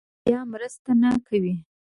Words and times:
بیا 0.23 0.39
مرسته 0.51 0.91
نه 1.01 1.11
کوي. 1.27 1.55